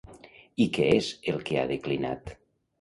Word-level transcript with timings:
I 0.65 0.67
què 0.77 0.87
és 0.95 1.11
el 1.35 1.45
que 1.51 1.61
ha 1.61 1.69
declinat? 1.75 2.37